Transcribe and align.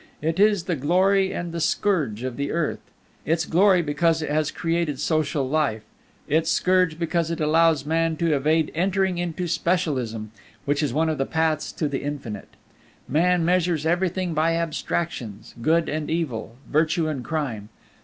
It 0.19 0.39
is 0.39 0.63
the 0.63 0.75
glory 0.75 1.31
and 1.31 1.51
the 1.51 1.59
scourge 1.59 2.23
of 2.23 2.35
the 2.35 2.51
earth: 2.51 2.79
its 3.23 3.45
glory 3.45 3.83
because 3.83 4.23
it 4.23 4.31
has 4.31 4.49
created 4.49 4.99
social 4.99 5.47
life; 5.47 5.83
its 6.27 6.49
scourge 6.49 6.97
because 6.97 7.29
it 7.29 7.39
allows 7.39 7.85
man 7.85 8.15
to 8.17 8.33
evade 8.35 8.71
entering 8.73 9.19
into 9.19 9.45
Specialism, 9.47 10.31
which 10.65 10.81
is 10.81 10.91
one 10.91 11.07
of 11.09 11.19
the 11.19 11.27
paths 11.27 11.71
to 11.73 11.87
the 11.87 12.01
Infinite. 12.01 12.49
Man 13.07 13.45
measures 13.45 13.85
everything 13.85 14.33
by 14.33 14.55
Abstractions: 14.55 15.53
Good 15.61 15.87
and 15.87 16.09
Evil, 16.09 16.55
Virtue 16.67 17.07
and 17.07 17.23
Crime. 17.23 17.69